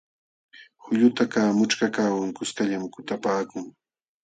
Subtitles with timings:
[0.83, 3.65] Qullutakaq mućhkakaqwan kuskallam kutapaakun.